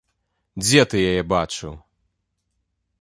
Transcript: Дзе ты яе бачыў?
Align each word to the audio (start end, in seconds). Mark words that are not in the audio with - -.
Дзе 0.61 0.81
ты 0.93 0.97
яе 1.09 1.21
бачыў? 1.35 1.73